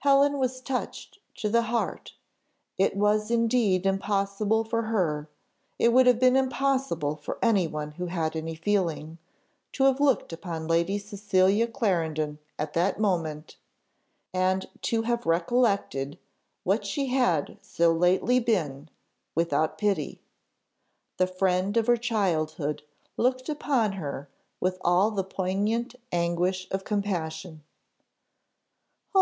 Helen 0.00 0.36
was 0.36 0.60
touched 0.60 1.20
to 1.36 1.48
the 1.48 1.62
heart: 1.62 2.16
it 2.76 2.94
was 2.98 3.30
indeed 3.30 3.86
impossible 3.86 4.62
for 4.62 4.82
her, 4.82 5.30
it 5.78 5.90
would 5.90 6.06
have 6.06 6.18
been 6.20 6.36
impossible 6.36 7.16
for 7.16 7.38
any 7.40 7.66
one 7.66 7.92
who 7.92 8.04
had 8.08 8.36
any 8.36 8.54
feeling, 8.56 9.16
to 9.72 9.84
have 9.84 10.00
looked 10.00 10.34
upon 10.34 10.66
Lady 10.68 10.98
Cecilia 10.98 11.66
Clarendon 11.66 12.40
at 12.58 12.74
that 12.74 13.00
moment, 13.00 13.56
and 14.34 14.68
to 14.82 15.00
have 15.00 15.24
recollected 15.24 16.18
what 16.64 16.84
she 16.84 17.06
had 17.06 17.56
so 17.62 17.90
lately 17.90 18.38
been, 18.38 18.90
without 19.34 19.78
pity. 19.78 20.20
The 21.16 21.26
friend 21.26 21.74
of 21.78 21.86
her 21.86 21.96
childhood 21.96 22.82
looked 23.16 23.48
upon 23.48 23.92
her 23.92 24.28
with 24.60 24.76
all 24.82 25.10
the 25.10 25.24
poignant 25.24 25.94
anguish 26.12 26.68
of 26.70 26.84
compassion 26.84 27.62
"Oh! 27.98 28.04